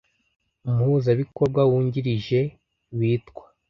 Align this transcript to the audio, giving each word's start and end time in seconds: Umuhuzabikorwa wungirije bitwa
Umuhuzabikorwa 0.67 1.61
wungirije 1.69 2.39
bitwa 2.99 3.43